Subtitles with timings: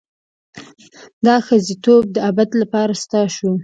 [1.25, 3.51] دا ښځتوب د ابد لپاره ستا شو.